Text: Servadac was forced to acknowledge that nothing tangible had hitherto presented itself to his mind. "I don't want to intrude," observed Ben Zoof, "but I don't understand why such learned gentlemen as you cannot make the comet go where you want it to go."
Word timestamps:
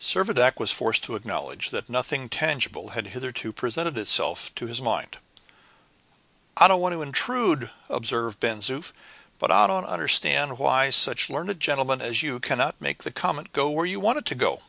Servadac 0.00 0.60
was 0.60 0.70
forced 0.70 1.02
to 1.02 1.16
acknowledge 1.16 1.70
that 1.70 1.90
nothing 1.90 2.28
tangible 2.28 2.90
had 2.90 3.08
hitherto 3.08 3.52
presented 3.52 3.98
itself 3.98 4.54
to 4.54 4.66
his 4.68 4.80
mind. 4.80 5.16
"I 6.56 6.68
don't 6.68 6.80
want 6.80 6.92
to 6.92 7.02
intrude," 7.02 7.68
observed 7.88 8.38
Ben 8.38 8.58
Zoof, 8.60 8.92
"but 9.40 9.50
I 9.50 9.66
don't 9.66 9.84
understand 9.84 10.60
why 10.60 10.90
such 10.90 11.28
learned 11.28 11.58
gentlemen 11.58 12.00
as 12.00 12.22
you 12.22 12.38
cannot 12.38 12.80
make 12.80 13.02
the 13.02 13.10
comet 13.10 13.52
go 13.52 13.68
where 13.68 13.86
you 13.86 13.98
want 13.98 14.18
it 14.18 14.26
to 14.26 14.36
go." 14.36 14.62